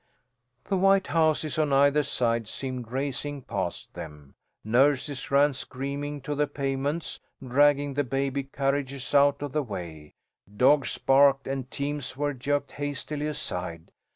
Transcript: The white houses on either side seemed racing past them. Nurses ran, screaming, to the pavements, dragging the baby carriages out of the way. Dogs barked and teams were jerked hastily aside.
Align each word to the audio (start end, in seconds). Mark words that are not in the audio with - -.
The 0.63 0.77
white 0.77 1.05
houses 1.05 1.59
on 1.59 1.71
either 1.71 2.01
side 2.01 2.47
seemed 2.47 2.91
racing 2.91 3.43
past 3.43 3.93
them. 3.93 4.33
Nurses 4.63 5.29
ran, 5.29 5.53
screaming, 5.53 6.21
to 6.21 6.33
the 6.33 6.47
pavements, 6.47 7.19
dragging 7.45 7.93
the 7.93 8.03
baby 8.03 8.45
carriages 8.45 9.13
out 9.13 9.43
of 9.43 9.51
the 9.51 9.61
way. 9.61 10.15
Dogs 10.57 10.97
barked 10.97 11.45
and 11.45 11.69
teams 11.69 12.17
were 12.17 12.33
jerked 12.33 12.71
hastily 12.71 13.27
aside. 13.27 13.91